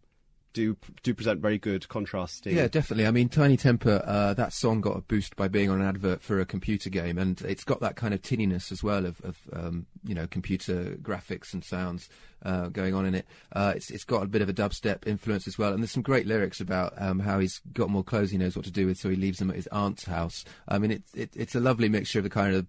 do 0.53 0.75
do 1.03 1.13
present 1.13 1.39
very 1.39 1.57
good 1.59 1.87
contrasting. 1.87 2.55
Yeah, 2.57 2.67
definitely. 2.67 3.05
I 3.05 3.11
mean, 3.11 3.29
Tinie 3.29 3.57
Tempah, 3.57 4.03
uh, 4.07 4.33
that 4.33 4.53
song 4.53 4.81
got 4.81 4.97
a 4.97 5.01
boost 5.01 5.35
by 5.35 5.47
being 5.47 5.69
on 5.69 5.81
an 5.81 5.87
advert 5.87 6.21
for 6.21 6.39
a 6.39 6.45
computer 6.45 6.89
game, 6.89 7.17
and 7.19 7.39
it's 7.41 7.63
got 7.63 7.79
that 7.81 7.95
kind 7.95 8.13
of 8.13 8.21
tinniness 8.21 8.71
as 8.71 8.81
well 8.81 9.05
of, 9.05 9.21
of 9.21 9.37
um, 9.53 9.85
you 10.03 10.15
know, 10.15 10.25
computer 10.25 10.97
graphics 11.01 11.53
and 11.53 11.63
sounds. 11.63 12.09
Uh, 12.43 12.67
going 12.67 12.93
on 12.93 13.05
in 13.05 13.15
it. 13.15 13.25
Uh, 13.51 13.73
it's 13.75 13.89
it's 13.89 14.03
got 14.03 14.23
a 14.23 14.27
bit 14.27 14.41
of 14.41 14.49
a 14.49 14.53
dubstep 14.53 15.07
influence 15.07 15.47
as 15.47 15.57
well, 15.57 15.73
and 15.73 15.81
there's 15.81 15.91
some 15.91 16.03
great 16.03 16.27
lyrics 16.27 16.59
about 16.61 16.93
um, 16.97 17.19
how 17.19 17.39
he's 17.39 17.61
got 17.73 17.89
more 17.89 18.03
clothes 18.03 18.31
he 18.31 18.37
knows 18.37 18.55
what 18.55 18.65
to 18.65 18.71
do 18.71 18.87
with, 18.87 18.97
so 18.97 19.09
he 19.09 19.15
leaves 19.15 19.39
them 19.39 19.49
at 19.49 19.55
his 19.55 19.67
aunt's 19.67 20.05
house. 20.05 20.45
I 20.67 20.77
mean, 20.77 20.91
it, 20.91 21.03
it, 21.15 21.29
it's 21.35 21.55
a 21.55 21.59
lovely 21.59 21.89
mixture 21.89 22.19
of 22.19 22.23
the 22.23 22.29
kind 22.29 22.55
of 22.55 22.67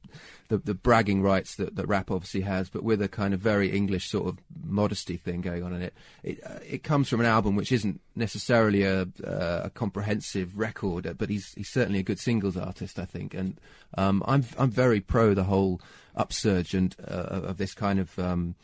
the, 0.48 0.58
the 0.58 0.74
bragging 0.74 1.22
rights 1.22 1.56
that, 1.56 1.76
that 1.76 1.86
rap 1.86 2.10
obviously 2.10 2.40
has, 2.40 2.68
but 2.68 2.82
with 2.82 3.02
a 3.02 3.08
kind 3.08 3.34
of 3.34 3.40
very 3.40 3.70
English 3.70 4.08
sort 4.08 4.26
of 4.26 4.38
modesty 4.64 5.16
thing 5.16 5.40
going 5.40 5.62
on 5.62 5.74
in 5.74 5.82
it. 5.82 5.94
It 6.22 6.40
uh, 6.44 6.58
it 6.66 6.82
comes 6.82 7.08
from 7.08 7.20
an 7.20 7.26
album 7.26 7.54
which 7.54 7.72
isn't 7.72 8.00
necessarily 8.16 8.82
a, 8.82 9.02
uh, 9.24 9.62
a 9.64 9.70
comprehensive 9.70 10.58
record, 10.58 11.06
uh, 11.06 11.12
but 11.12 11.28
he's 11.28 11.52
he's 11.54 11.68
certainly 11.68 12.00
a 12.00 12.04
good 12.04 12.18
singles 12.18 12.56
artist, 12.56 12.98
I 12.98 13.04
think, 13.04 13.34
and 13.34 13.60
um, 13.96 14.22
I'm 14.26 14.44
I'm 14.58 14.70
very 14.70 15.00
pro 15.00 15.34
the 15.34 15.44
whole 15.44 15.80
upsurge 16.16 16.74
and 16.74 16.96
uh, 17.06 17.42
of 17.44 17.58
this 17.58 17.74
kind 17.74 17.98
of. 17.98 18.18
Um, 18.18 18.54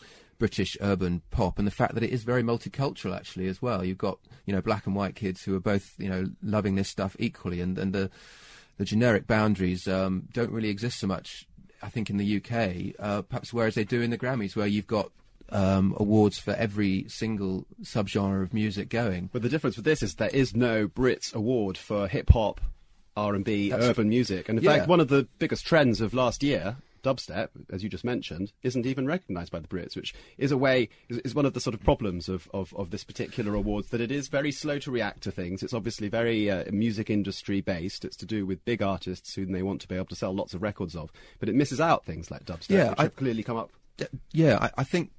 British 0.45 0.77
urban 0.83 1.23
pop, 1.31 1.59
and 1.59 1.67
the 1.67 1.71
fact 1.71 1.95
that 1.95 2.03
it 2.03 2.11
is 2.11 2.23
very 2.23 2.43
multicultural 2.43 3.17
actually 3.17 3.49
as 3.49 3.63
well. 3.63 3.83
You've 3.83 3.97
got 3.97 4.19
you 4.45 4.53
know 4.55 4.61
black 4.61 4.87
and 4.87 4.95
white 4.95 5.15
kids 5.15 5.43
who 5.43 5.57
are 5.57 5.61
both 5.61 5.95
you 5.97 6.07
know 6.11 6.27
loving 6.43 6.75
this 6.75 6.91
stuff 6.91 7.17
equally, 7.19 7.63
and 7.63 7.79
and 7.79 7.95
the 7.95 8.11
the 8.77 8.85
generic 8.85 9.27
boundaries 9.27 9.89
um, 9.89 10.25
don't 10.35 10.51
really 10.51 10.69
exist 10.69 10.99
so 11.01 11.07
much. 11.07 11.47
I 11.81 11.89
think 11.89 12.11
in 12.11 12.19
the 12.19 12.37
UK, 12.37 12.95
uh, 12.99 13.23
perhaps 13.23 13.55
whereas 13.55 13.75
they 13.75 13.85
do 13.85 14.03
in 14.03 14.11
the 14.11 14.19
Grammys, 14.19 14.55
where 14.55 14.67
you've 14.67 14.87
got 14.87 15.11
um, 15.49 15.95
awards 15.99 16.39
for 16.39 16.51
every 16.53 17.07
single 17.09 17.67
subgenre 17.83 18.43
of 18.43 18.53
music 18.53 18.91
going. 18.91 19.31
But 19.33 19.41
the 19.41 19.49
difference 19.49 19.77
with 19.77 19.87
this 19.87 20.03
is 20.03 20.17
there 20.17 20.29
is 20.29 20.55
no 20.55 20.89
Brits 20.89 21.35
award 21.35 21.79
for 21.79 22.07
hip 22.07 22.29
hop, 22.31 22.61
R 23.17 23.35
and 23.35 23.45
B, 23.47 23.73
urban 23.73 24.11
music, 24.11 24.51
and 24.51 24.59
in 24.59 24.65
Yeah. 24.65 24.77
fact, 24.77 24.89
one 24.89 25.01
of 25.01 25.09
the 25.09 25.27
biggest 25.39 25.65
trends 25.67 26.03
of 26.03 26.13
last 26.13 26.43
year, 26.43 26.77
dubstep, 27.05 27.51
as 27.71 27.83
you 27.85 27.89
just 27.89 28.05
mentioned, 28.05 28.53
isn't 28.63 28.87
even 28.87 29.07
recognised 29.07 29.53
by 29.53 29.61
the 29.61 29.69
Brits, 29.69 29.95
which 29.95 30.15
is 30.39 30.51
a 30.51 30.57
way 30.57 30.89
is, 31.09 31.19
is 31.19 31.35
one 31.35 31.47
of 31.47 31.53
the 31.55 31.61
sort 31.61 31.75
of 31.75 31.83
problems 31.85 32.29
of, 32.29 32.49
of, 32.53 32.75
of 32.75 32.91
this 32.91 33.05
particular 33.05 33.55
awards 33.55 33.91
that 33.91 34.01
it 34.01 34.11
is 34.11 34.29
very 34.29 34.51
slow 34.51 34.79
to 34.81 34.91
react 34.91 35.23
to 35.23 35.31
things. 35.31 35.63
It's 35.63 35.75
obviously 35.75 36.09
very 36.09 36.51
uh, 36.51 36.65
music 36.73 37.11
industry 37.11 37.61
based. 37.61 38.05
It's 38.05 38.17
to 38.17 38.27
do 38.27 38.47
with 38.47 38.65
big 38.65 38.83
artists 38.83 39.35
who 39.35 39.47
they 39.47 39.63
want 39.63 39.81
to 39.83 39.89
be 39.89 39.95
able 39.95 40.07
to 40.07 40.17
sell 40.17 40.35
lots 40.35 40.55
of 40.55 40.63
records 40.63 40.97
of, 40.97 41.13
but 41.39 41.49
it 41.49 41.55
misses 41.55 41.81
out 41.81 42.05
things 42.05 42.31
like 42.31 42.45
dubstep, 42.45 42.71
Yeah, 42.71 42.91
which 42.91 42.99
I- 42.99 43.03
have 43.05 43.17
clearly 43.17 43.43
come 43.43 43.57
up. 43.59 43.71
D- 43.97 44.07
yeah, 44.33 44.59
I, 44.61 44.71
I 44.79 44.85
think 44.85 45.11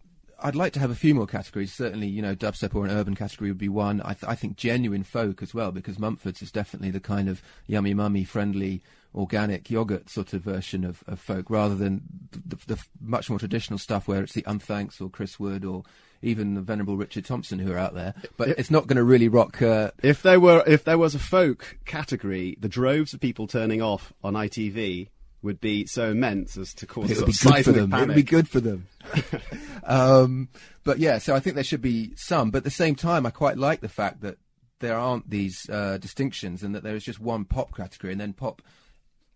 I'd 0.41 0.55
like 0.55 0.73
to 0.73 0.79
have 0.79 0.91
a 0.91 0.95
few 0.95 1.15
more 1.15 1.27
categories. 1.27 1.73
Certainly, 1.73 2.07
you 2.07 2.21
know, 2.21 2.35
dubstep 2.35 2.75
or 2.75 2.85
an 2.85 2.91
urban 2.91 3.15
category 3.15 3.49
would 3.49 3.57
be 3.57 3.69
one. 3.69 4.01
I, 4.01 4.13
th- 4.13 4.29
I 4.29 4.35
think 4.35 4.57
genuine 4.57 5.03
folk 5.03 5.41
as 5.41 5.53
well, 5.53 5.71
because 5.71 5.99
Mumford's 5.99 6.41
is 6.41 6.51
definitely 6.51 6.91
the 6.91 6.99
kind 6.99 7.29
of 7.29 7.41
yummy 7.67 7.93
mummy 7.93 8.23
friendly 8.23 8.81
organic 9.13 9.69
yogurt 9.69 10.09
sort 10.09 10.33
of 10.33 10.41
version 10.41 10.83
of, 10.83 11.03
of 11.07 11.19
folk, 11.19 11.49
rather 11.49 11.75
than 11.75 12.01
the, 12.45 12.57
the, 12.67 12.85
much 12.99 13.29
more 13.29 13.39
traditional 13.39 13.79
stuff 13.79 14.07
where 14.07 14.21
it's 14.21 14.33
the 14.33 14.41
Unthanks 14.43 14.99
or 14.99 15.09
Chris 15.09 15.39
Wood 15.39 15.63
or 15.63 15.83
even 16.21 16.55
the 16.55 16.61
venerable 16.61 16.97
Richard 16.97 17.23
Thompson 17.23 17.59
who 17.59 17.71
are 17.71 17.77
out 17.77 17.93
there. 17.93 18.13
But 18.35 18.49
it's 18.49 18.71
not 18.71 18.87
going 18.87 18.97
to 18.97 19.03
really 19.03 19.29
rock. 19.29 19.61
Uh, 19.61 19.91
If 20.03 20.21
there 20.21 20.39
were, 20.39 20.63
if 20.67 20.83
there 20.83 20.97
was 20.97 21.15
a 21.15 21.19
folk 21.19 21.77
category, 21.85 22.57
the 22.59 22.67
droves 22.69 23.13
of 23.13 23.19
people 23.21 23.47
turning 23.47 23.81
off 23.81 24.11
on 24.23 24.33
ITV 24.33 25.09
would 25.45 25.61
be 25.61 25.85
so 25.85 26.09
immense 26.09 26.57
as 26.57 26.73
to 26.73 26.85
cause 26.85 27.09
it 27.09 27.17
a 27.17 27.21
would 27.21 27.27
be 27.27 27.33
good 27.33 27.63
for 27.63 27.71
them. 27.71 27.93
It 27.93 28.07
would 28.07 28.15
be 28.15 28.23
good 28.23 28.49
for 28.49 28.59
them. 28.59 28.87
um, 29.83 30.49
but 30.83 30.99
yeah, 30.99 31.19
so 31.19 31.35
I 31.35 31.39
think 31.39 31.55
there 31.55 31.63
should 31.63 31.81
be 31.81 32.11
some. 32.15 32.51
But 32.51 32.59
at 32.59 32.63
the 32.65 32.71
same 32.71 32.95
time, 32.95 33.25
I 33.25 33.29
quite 33.29 33.57
like 33.57 33.79
the 33.79 33.87
fact 33.89 34.21
that 34.21 34.37
there 34.79 34.97
aren't 34.97 35.29
these 35.29 35.69
uh, 35.69 35.97
distinctions 35.99 36.63
and 36.63 36.75
that 36.75 36.83
there 36.83 36.95
is 36.95 37.05
just 37.05 37.19
one 37.19 37.45
pop 37.45 37.75
category, 37.75 38.11
and 38.11 38.19
then 38.19 38.33
pop 38.33 38.61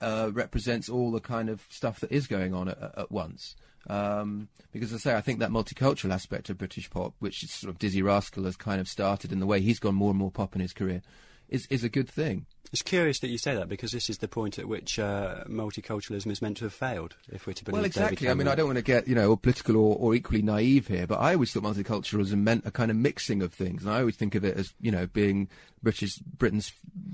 uh, 0.02 0.32
represents 0.34 0.90
all 0.90 1.12
the 1.12 1.22
kind 1.22 1.50
of 1.50 1.66
stuff 1.70 2.00
that 2.02 2.12
is 2.12 2.28
going 2.28 2.54
on 2.54 2.68
at, 2.68 2.94
at 2.98 3.12
once. 3.12 3.56
Um, 3.88 4.50
because 4.72 4.92
as 4.92 5.06
I 5.06 5.12
say, 5.12 5.16
I 5.16 5.22
think 5.22 5.40
that 5.40 5.52
multicultural 5.52 6.14
aspect 6.14 6.50
of 6.50 6.58
British 6.58 6.90
pop, 6.90 7.14
which 7.20 7.44
is 7.44 7.52
sort 7.52 7.70
of 7.74 7.80
Dizzee 7.80 8.04
Rascal 8.04 8.44
has 8.44 8.56
kind 8.56 8.82
of 8.82 8.88
started 8.88 9.32
in 9.32 9.40
the 9.40 9.46
way 9.46 9.62
he's 9.62 9.80
gone 9.80 9.96
more 9.96 10.10
and 10.10 10.20
more 10.20 10.32
pop 10.32 10.56
in 10.56 10.62
his 10.62 10.74
career, 10.74 11.02
is 11.48 11.66
is 11.70 11.84
a 11.84 11.90
good 11.90 12.10
thing. 12.10 12.46
It's 12.72 12.84
curious 12.84 13.20
that 13.20 13.30
you 13.30 13.40
say 13.40 13.56
that 13.56 13.68
because 13.68 13.92
this 13.92 14.10
is 14.10 14.20
the 14.20 14.28
point 14.28 14.60
at 14.60 14.68
which 14.68 15.00
uh, 15.00 15.44
multiculturalism 15.46 16.32
is 16.32 16.42
meant 16.42 16.58
to 16.58 16.66
have 16.66 16.74
failed, 16.74 17.16
if 17.32 17.48
we're 17.48 17.54
to 17.54 17.64
believe 17.66 17.78
it. 17.78 17.80
Well, 17.80 17.86
exactly. 17.86 18.30
I 18.30 18.36
mean, 18.36 18.48
I 18.48 18.54
don't 18.54 18.68
want 18.68 18.78
to 18.78 18.84
get 18.84 19.08
you 19.08 19.16
know 19.16 19.36
political 19.36 19.76
or, 19.76 19.96
or 19.98 20.14
equally 20.14 20.44
naive 20.44 20.88
here, 20.88 21.08
but 21.08 21.20
I 21.20 21.34
always 21.34 21.52
thought 21.52 21.64
multiculturalism 21.64 22.38
meant 22.38 22.68
a 22.68 22.72
kind 22.72 22.92
of 22.92 22.98
mixing 22.98 23.42
of 23.42 23.54
things, 23.54 23.84
and 23.84 23.92
I 23.92 24.00
always 24.00 24.16
think 24.16 24.36
of 24.36 24.46
it 24.46 24.56
as 24.56 24.74
you 24.80 24.92
know 24.92 25.08
being 25.08 25.50
British 25.82 26.18
Britain's 26.20 26.72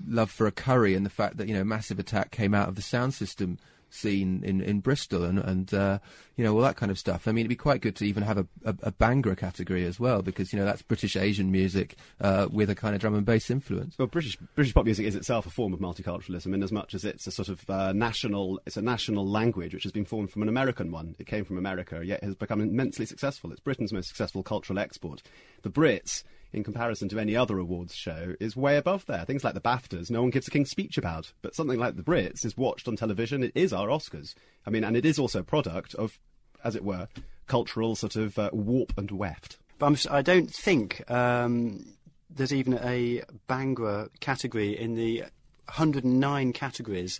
love 0.07 0.29
for 0.29 0.45
a 0.45 0.51
curry 0.51 0.93
and 0.93 1.05
the 1.05 1.09
fact 1.09 1.37
that 1.37 1.47
you 1.47 1.53
know 1.53 1.63
Massive 1.63 1.99
Attack 1.99 2.31
came 2.31 2.53
out 2.53 2.67
of 2.67 2.75
the 2.75 2.81
sound 2.81 3.13
system 3.13 3.57
scene 3.95 4.43
in, 4.43 4.61
in 4.61 4.79
Bristol 4.79 5.23
and 5.23 5.39
and 5.39 5.73
uh, 5.73 5.99
you 6.35 6.43
know 6.43 6.53
all 6.53 6.61
that 6.61 6.75
kind 6.75 6.91
of 6.91 6.99
stuff. 6.99 7.27
I 7.27 7.31
mean, 7.31 7.43
it'd 7.43 7.49
be 7.49 7.55
quite 7.55 7.81
good 7.81 7.95
to 7.97 8.05
even 8.05 8.23
have 8.23 8.37
a, 8.37 8.47
a, 8.65 8.75
a 8.83 8.91
Bhangra 8.91 9.37
category 9.37 9.85
as 9.85 9.99
well 9.99 10.21
because 10.21 10.51
you 10.51 10.59
know 10.59 10.65
that's 10.65 10.81
British 10.81 11.15
Asian 11.15 11.51
music 11.51 11.95
uh, 12.21 12.47
with 12.51 12.69
a 12.69 12.75
kind 12.75 12.95
of 12.95 13.01
drum 13.01 13.15
and 13.15 13.25
bass 13.25 13.49
influence. 13.49 13.97
Well, 13.97 14.07
British 14.07 14.37
British 14.55 14.73
pop 14.73 14.85
music 14.85 15.05
is 15.05 15.15
itself 15.15 15.45
a 15.45 15.49
form 15.49 15.73
of 15.73 15.79
multiculturalism 15.79 16.53
in 16.53 16.63
as 16.63 16.71
much 16.71 16.93
as 16.93 17.05
it's 17.05 17.27
a 17.27 17.31
sort 17.31 17.49
of 17.49 17.69
uh, 17.69 17.93
national 17.93 18.59
it's 18.65 18.77
a 18.77 18.81
national 18.81 19.27
language 19.27 19.73
which 19.73 19.83
has 19.83 19.91
been 19.91 20.05
formed 20.05 20.31
from 20.31 20.41
an 20.41 20.49
American 20.49 20.91
one. 20.91 21.15
It 21.17 21.27
came 21.27 21.45
from 21.45 21.57
America, 21.57 22.01
yet 22.03 22.23
has 22.23 22.35
become 22.35 22.61
immensely 22.61 23.05
successful. 23.05 23.51
It's 23.51 23.61
Britain's 23.61 23.93
most 23.93 24.07
successful 24.07 24.43
cultural 24.43 24.79
export. 24.79 25.21
The 25.61 25.69
Brits, 25.69 26.23
in 26.53 26.63
comparison 26.63 27.09
to 27.09 27.19
any 27.19 27.35
other 27.35 27.57
awards 27.57 27.95
show, 27.95 28.35
is 28.39 28.55
way 28.55 28.77
above 28.77 29.05
there. 29.05 29.25
Things 29.25 29.43
like 29.43 29.53
the 29.53 29.61
BAFTAs, 29.61 30.09
no 30.09 30.21
one 30.21 30.31
gives 30.31 30.47
a 30.47 30.51
king's 30.51 30.69
speech 30.69 30.97
about, 30.97 31.33
but 31.41 31.55
something 31.55 31.79
like 31.79 31.95
the 31.95 32.03
Brits 32.03 32.45
is 32.45 32.57
watched 32.57 32.87
on 32.87 32.95
television. 32.95 33.43
It 33.43 33.51
is 33.55 33.73
our 33.73 33.87
Oscars. 33.87 34.33
I 34.65 34.69
mean, 34.69 34.83
and 34.83 34.95
it 34.95 35.05
is 35.05 35.19
also 35.19 35.39
a 35.39 35.43
product 35.43 35.95
of, 35.95 36.19
as 36.63 36.75
it 36.75 36.83
were, 36.83 37.07
cultural 37.47 37.95
sort 37.95 38.15
of 38.15 38.37
uh, 38.39 38.49
warp 38.53 38.93
and 38.97 39.11
weft. 39.11 39.57
But 39.77 39.85
I'm, 39.87 39.97
I 40.09 40.21
don't 40.21 40.51
think 40.51 41.09
um, 41.11 41.85
there's 42.29 42.53
even 42.53 42.75
a 42.75 43.23
Bhangra 43.49 44.09
category 44.19 44.77
in 44.79 44.95
the 44.95 45.21
109 45.65 46.53
categories 46.53 47.19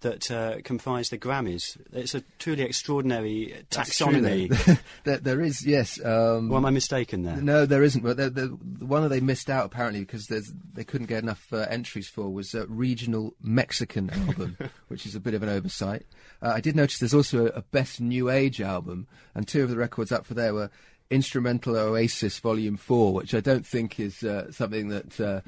that 0.00 0.30
uh, 0.30 0.56
comprise 0.62 1.08
the 1.10 1.18
Grammys. 1.18 1.76
It's 1.92 2.14
a 2.14 2.22
truly 2.38 2.62
extraordinary 2.62 3.64
taxonomy. 3.70 4.78
there, 5.04 5.18
there 5.18 5.40
is 5.40 5.66
yes. 5.66 6.04
Um, 6.04 6.52
Or 6.52 6.58
am 6.58 6.66
I 6.66 6.70
mistaken 6.70 7.22
there? 7.22 7.36
No, 7.36 7.66
there 7.66 7.82
isn't. 7.82 8.02
But 8.02 8.16
the, 8.16 8.30
the, 8.30 8.58
the 8.62 8.86
one 8.86 9.02
that 9.02 9.08
they 9.08 9.20
missed 9.20 9.50
out 9.50 9.66
apparently 9.66 10.00
because 10.00 10.26
they 10.26 10.84
couldn't 10.84 11.08
get 11.08 11.22
enough 11.22 11.52
uh, 11.52 11.66
entries 11.68 12.08
for 12.08 12.28
was 12.30 12.54
a 12.54 12.66
regional 12.66 13.34
Mexican 13.42 14.10
album, 14.28 14.56
which 14.88 15.06
is 15.06 15.14
a 15.14 15.20
bit 15.20 15.34
of 15.34 15.42
an 15.42 15.48
oversight. 15.48 16.06
Uh, 16.40 16.52
I 16.54 16.60
did 16.60 16.76
notice 16.76 16.98
there's 16.98 17.14
also 17.14 17.46
a, 17.46 17.50
a 17.50 17.62
best 17.62 18.00
new 18.00 18.30
age 18.30 18.60
album, 18.60 19.06
and 19.34 19.46
two 19.46 19.62
of 19.62 19.70
the 19.70 19.76
records 19.76 20.12
up 20.12 20.26
for 20.26 20.34
there 20.34 20.54
were 20.54 20.70
Instrumental 21.10 21.76
Oasis 21.76 22.38
Volume 22.38 22.76
Four, 22.76 23.14
which 23.14 23.34
I 23.34 23.40
don't 23.40 23.66
think 23.66 23.98
is 23.98 24.22
uh, 24.22 24.52
something 24.52 24.88
that. 24.88 25.20
Uh, 25.20 25.40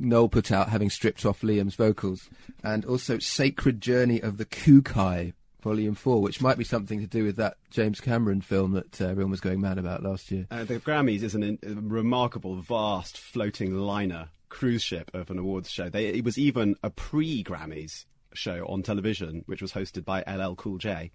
Noel 0.00 0.28
put 0.28 0.52
out, 0.52 0.68
having 0.68 0.90
stripped 0.90 1.24
off 1.24 1.42
Liam's 1.42 1.74
vocals, 1.74 2.28
and 2.62 2.84
also 2.84 3.18
Sacred 3.18 3.80
Journey 3.80 4.20
of 4.20 4.36
the 4.36 4.44
Ku-Kai, 4.44 5.32
Volume 5.62 5.94
4, 5.94 6.22
which 6.22 6.40
might 6.40 6.56
be 6.56 6.64
something 6.64 7.00
to 7.00 7.06
do 7.06 7.24
with 7.24 7.36
that 7.36 7.56
James 7.70 8.00
Cameron 8.00 8.40
film 8.40 8.72
that 8.72 9.00
uh, 9.00 9.06
everyone 9.06 9.30
was 9.30 9.40
going 9.40 9.60
mad 9.60 9.78
about 9.78 10.02
last 10.02 10.30
year. 10.30 10.46
Uh, 10.50 10.64
the 10.64 10.78
Grammys 10.78 11.22
is 11.22 11.34
an, 11.34 11.58
a 11.62 11.74
remarkable, 11.74 12.56
vast, 12.56 13.18
floating 13.18 13.74
liner 13.74 14.28
cruise 14.48 14.82
ship 14.82 15.10
of 15.14 15.30
an 15.30 15.38
awards 15.38 15.70
show. 15.70 15.88
They, 15.88 16.06
it 16.06 16.24
was 16.24 16.38
even 16.38 16.76
a 16.82 16.90
pre-Grammys 16.90 18.04
show 18.34 18.64
on 18.66 18.82
television, 18.82 19.42
which 19.46 19.60
was 19.60 19.72
hosted 19.72 20.04
by 20.04 20.22
LL 20.26 20.54
Cool 20.54 20.78
J, 20.78 21.10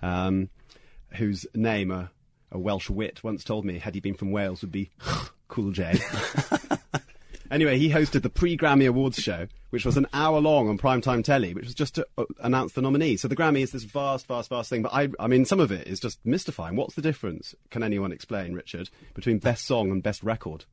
um, 0.00 0.48
whose 1.14 1.46
name 1.54 1.90
a, 1.90 2.10
a 2.52 2.58
Welsh 2.58 2.88
wit 2.88 3.24
once 3.24 3.42
told 3.44 3.64
me, 3.64 3.78
had 3.78 3.94
he 3.94 4.00
been 4.00 4.14
from 4.14 4.30
Wales, 4.30 4.62
would 4.62 4.72
be 4.72 4.90
Cool 5.48 5.72
J. 5.72 5.98
Anyway, 7.50 7.78
he 7.78 7.90
hosted 7.90 8.22
the 8.22 8.28
pre-Grammy 8.28 8.86
Awards 8.88 9.18
show, 9.18 9.46
which 9.70 9.86
was 9.86 9.96
an 9.96 10.06
hour 10.12 10.40
long 10.40 10.68
on 10.68 10.78
primetime 10.78 11.24
telly, 11.24 11.54
which 11.54 11.64
was 11.64 11.74
just 11.74 11.94
to 11.94 12.06
uh, 12.18 12.24
announce 12.40 12.72
the 12.72 12.82
nominees. 12.82 13.22
So 13.22 13.28
the 13.28 13.36
Grammy 13.36 13.60
is 13.60 13.72
this 13.72 13.84
vast, 13.84 14.26
vast, 14.26 14.50
vast 14.50 14.68
thing. 14.68 14.82
But 14.82 14.92
I, 14.92 15.08
I 15.18 15.26
mean, 15.26 15.44
some 15.44 15.60
of 15.60 15.72
it 15.72 15.86
is 15.86 16.00
just 16.00 16.18
mystifying. 16.24 16.76
What's 16.76 16.94
the 16.94 17.02
difference? 17.02 17.54
Can 17.70 17.82
anyone 17.82 18.12
explain, 18.12 18.52
Richard, 18.52 18.90
between 19.14 19.38
best 19.38 19.66
song 19.66 19.90
and 19.90 20.02
best 20.02 20.22
record? 20.22 20.66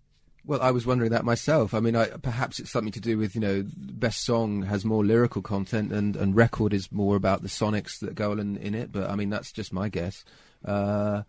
Well, 0.48 0.62
I 0.62 0.72
was 0.72 0.86
wondering 0.86 1.12
that 1.12 1.26
myself. 1.26 1.74
I 1.74 1.80
mean, 1.80 1.96
I, 1.96 2.06
perhaps 2.06 2.60
it's 2.60 2.72
something 2.72 2.92
to 2.94 3.00
do 3.00 3.18
with, 3.18 3.34
you 3.34 3.42
know, 3.42 3.66
best 3.66 4.24
song 4.24 4.64
has 4.64 4.86
more 4.86 5.04
lyrical 5.04 5.42
content 5.42 5.92
and, 5.92 6.16
and 6.16 6.36
record 6.36 6.74
is 6.74 6.92
more 6.92 7.16
about 7.16 7.42
the 7.42 7.48
sonics 7.48 8.00
that 8.02 8.14
go 8.14 8.34
in, 8.34 8.58
in 8.58 8.76
it. 8.76 8.92
But 8.92 9.10
I 9.10 9.16
mean, 9.16 9.30
that's 9.30 9.52
just 9.52 9.74
my 9.74 9.90
guess. 9.90 10.24
Uh, 10.64 11.24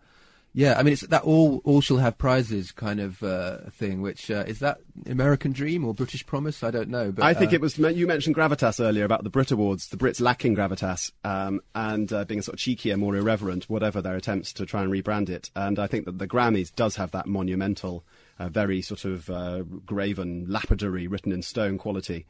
yeah, 0.57 0.73
I 0.75 0.81
mean, 0.81 0.93
it's 0.93 1.03
that 1.03 1.21
all 1.21 1.61
all 1.65 1.81
shall 1.81 1.97
have 1.97 2.17
prizes 2.17 2.71
kind 2.71 2.99
of 2.99 3.21
uh, 3.21 3.57
thing. 3.69 4.01
Which 4.01 4.31
uh, 4.31 4.43
is 4.47 4.57
that 4.57 4.79
American 5.05 5.51
Dream 5.51 5.85
or 5.85 5.93
British 5.93 6.25
Promise? 6.25 6.63
I 6.63 6.71
don't 6.71 6.89
know. 6.89 7.11
But 7.11 7.25
I 7.25 7.35
think 7.35 7.51
uh, 7.51 7.57
it 7.57 7.61
was. 7.61 7.77
You 7.77 8.07
mentioned 8.07 8.35
gravitas 8.35 8.83
earlier 8.83 9.05
about 9.05 9.23
the 9.23 9.29
Brit 9.29 9.51
Awards, 9.51 9.89
the 9.89 9.97
Brits 9.97 10.19
lacking 10.19 10.55
gravitas 10.55 11.11
um, 11.23 11.61
and 11.75 12.11
uh, 12.11 12.25
being 12.25 12.41
sort 12.41 12.55
of 12.55 12.59
cheekier, 12.59 12.97
more 12.97 13.15
irreverent, 13.15 13.65
whatever 13.69 14.01
their 14.01 14.15
attempts 14.15 14.51
to 14.53 14.65
try 14.65 14.81
and 14.81 14.91
rebrand 14.91 15.29
it. 15.29 15.51
And 15.55 15.77
I 15.77 15.85
think 15.85 16.05
that 16.05 16.17
the 16.17 16.27
Grammys 16.27 16.73
does 16.73 16.95
have 16.95 17.11
that 17.11 17.27
monumental, 17.27 18.03
uh, 18.39 18.49
very 18.49 18.81
sort 18.81 19.05
of 19.05 19.29
uh, 19.29 19.61
graven, 19.61 20.47
lapidary, 20.49 21.05
written 21.05 21.31
in 21.31 21.43
stone 21.43 21.77
quality. 21.77 22.25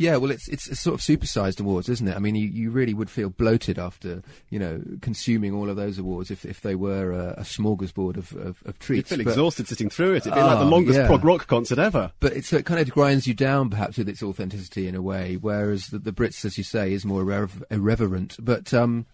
Yeah, 0.00 0.16
well, 0.16 0.30
it's 0.30 0.48
it's 0.48 0.66
a 0.66 0.74
sort 0.74 0.94
of 0.94 1.00
supersized 1.00 1.60
awards, 1.60 1.90
isn't 1.90 2.08
it? 2.08 2.16
I 2.16 2.20
mean, 2.20 2.34
you, 2.34 2.48
you 2.48 2.70
really 2.70 2.94
would 2.94 3.10
feel 3.10 3.28
bloated 3.28 3.78
after 3.78 4.22
you 4.48 4.58
know 4.58 4.80
consuming 5.02 5.52
all 5.52 5.68
of 5.68 5.76
those 5.76 5.98
awards 5.98 6.30
if, 6.30 6.46
if 6.46 6.62
they 6.62 6.74
were 6.74 7.12
a, 7.12 7.34
a 7.36 7.42
smorgasbord 7.42 8.16
of, 8.16 8.32
of, 8.32 8.62
of 8.64 8.76
You'd 8.88 9.06
feel 9.06 9.18
But- 9.18 9.26
exhausted 9.28 9.68
sitting 9.68 9.90
through 9.90 10.14
it. 10.14 10.26
It'd 10.26 10.32
be 10.32 10.40
like 10.40 10.58
the 10.58 10.64
Oh, 10.64 10.68
longest 10.68 10.98
yeah. 10.98 11.06
prog 11.06 11.22
rock 11.22 11.46
concert 11.46 11.78
ever. 11.78 12.12
but 12.18 12.32
it's, 12.32 12.48
so 12.48 12.56
it 12.56 12.64
kind 12.64 12.80
of 12.80 12.90
grinds 12.90 13.26
you 13.26 13.34
down, 13.34 13.68
perhaps, 13.68 13.98
with 13.98 14.08
its 14.08 14.22
authenticity 14.22 14.88
in 14.88 14.94
a 14.94 15.02
way. 15.02 15.36
Whereas 15.36 15.88
the, 15.88 15.98
the 15.98 16.12
Brits, 16.12 16.46
as 16.46 16.56
you 16.56 16.64
say, 16.64 16.94
is 16.94 17.04
more 17.04 17.20
irrever- 17.20 17.66
irreverent. 17.70 18.36
But 18.40 18.72
um, 18.72 19.04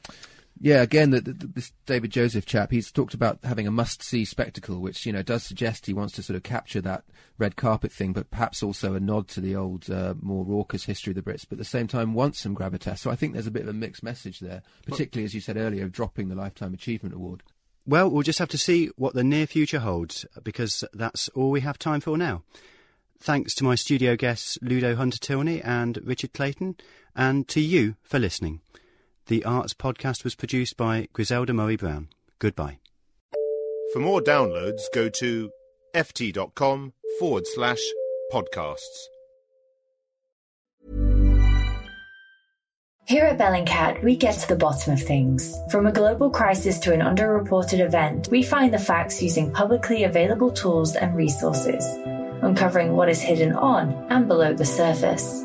yeah, 0.59 0.81
again, 0.81 1.11
the, 1.11 1.21
the, 1.21 1.33
this 1.33 1.73
David 1.85 2.11
Joseph 2.11 2.47
chap, 2.47 2.71
he's 2.71 2.91
talked 2.91 3.15
about 3.15 3.39
having 3.45 3.67
a 3.67 3.71
must-see 3.71 4.25
spectacle, 4.25 4.81
which 4.81 5.05
you 5.05 5.13
know 5.13 5.23
does 5.23 5.43
suggest 5.43 5.87
he 5.87 5.93
wants 5.93 6.15
to 6.15 6.23
sort 6.23 6.37
of 6.37 6.43
capture 6.43 6.81
that 6.81 7.05
red 7.39 7.57
carpet 7.57 7.93
thing, 7.93 8.13
but 8.13 8.31
perhaps 8.31 8.63
also 8.63 8.95
a 8.95 9.01
nod 9.01 9.29
to 9.29 9.41
the 9.41 9.55
old, 9.55 9.91
uh, 9.91 10.15
more 10.21 10.45
raucous 10.45 10.85
history 10.85 11.11
of 11.11 11.17
the 11.17 11.23
Brits. 11.23 11.47
But 11.47 11.57
at 11.57 11.59
the 11.59 11.65
same 11.65 11.87
time, 11.87 12.15
wants 12.15 12.41
some 12.41 12.57
gravitas. 12.57 12.99
So 12.99 13.11
I 13.11 13.17
think 13.17 13.35
there's 13.35 13.47
a 13.47 13.51
bit 13.51 13.63
of 13.63 13.69
a 13.69 13.75
mixed 13.75 14.03
message 14.03 14.41
there, 14.41 14.63
particularly 14.87 15.27
as 15.27 15.35
you 15.35 15.41
said 15.41 15.59
earlier, 15.59 15.85
of 15.85 15.93
dropping 15.93 16.29
the 16.29 16.35
Lifetime 16.35 16.73
Achievement 16.73 17.15
Award. 17.15 17.43
Well, 17.87 18.11
we'll 18.11 18.23
just 18.23 18.39
have 18.39 18.49
to 18.49 18.59
see 18.59 18.89
what 18.97 19.15
the 19.15 19.23
near 19.23 19.47
future 19.47 19.81
holds, 19.81 20.25
because 20.43 20.85
that's 20.95 21.29
all 21.31 21.51
we 21.51 21.61
have 21.61 21.79
time 21.79 22.01
for 22.01 22.17
now. 22.17 22.43
Thanks 23.21 23.55
to 23.57 23.65
my 23.65 23.75
studio 23.75 24.17
guests 24.17 24.59
Ludo 24.63 24.97
Hunter 24.97 25.19
Tilney 25.19 25.63
and 25.63 25.99
Richard 26.03 26.33
Clayton, 26.33 26.77
and 27.15 27.47
to 27.49 27.61
you 27.61 27.97
for 28.03 28.19
listening. 28.19 28.61
The 29.29 29.45
Arts 29.45 29.75
Podcast 29.75 30.23
was 30.23 30.37
produced 30.37 30.77
by 30.77 31.09
Griselda 31.13 31.53
Murray 31.53 31.75
Brown. 31.75 32.11
Goodbye. 32.39 32.79
For 33.93 33.99
more 33.99 34.21
downloads, 34.21 34.83
go 34.95 35.09
to 35.09 35.51
ft.com 35.97 36.93
forward 37.19 37.45
slash 37.49 37.81
podcasts. 38.33 39.09
Here 43.09 43.25
at 43.25 43.39
Bellingcat, 43.39 44.05
we 44.05 44.15
get 44.15 44.37
to 44.39 44.49
the 44.49 44.55
bottom 44.55 44.93
of 44.93 45.03
things. 45.03 45.57
From 45.73 45.89
a 45.89 45.93
global 45.93 46.31
crisis 46.31 46.79
to 46.81 46.93
an 46.93 47.01
underreported 47.01 47.81
event, 47.81 48.29
we 48.31 48.45
find 48.45 48.73
the 48.73 48.79
facts 48.79 49.21
using 49.21 49.53
publicly 49.53 50.05
available 50.05 50.53
tools 50.53 50.95
and 50.95 51.17
resources, 51.17 51.85
uncovering 52.43 52.93
what 52.95 53.09
is 53.09 53.21
hidden 53.21 53.55
on 53.55 53.93
and 54.09 54.29
below 54.29 54.55
the 54.55 54.65
surface. 54.65 55.45